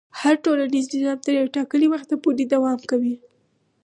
هر 0.19 0.35
ټولنیز 0.45 0.85
نظام 0.93 1.17
تر 1.25 1.31
یو 1.39 1.47
ټاکلي 1.55 1.87
وخته 1.89 2.15
پورې 2.23 2.43
دوام 2.53 2.79
کوي. 2.89 3.15